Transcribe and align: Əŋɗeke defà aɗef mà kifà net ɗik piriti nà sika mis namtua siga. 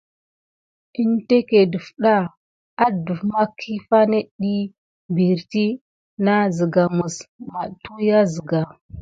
Əŋɗeke 1.01 1.59
defà 1.71 2.13
aɗef 2.85 3.19
mà 3.31 3.41
kifà 3.59 3.99
net 4.11 4.27
ɗik 4.39 4.69
piriti 5.13 5.65
nà 6.25 6.33
sika 6.55 6.83
mis 6.97 7.15
namtua 7.51 8.19
siga. 8.33 8.61